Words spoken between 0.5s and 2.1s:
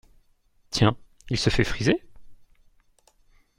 Tiens… il se fait friser?…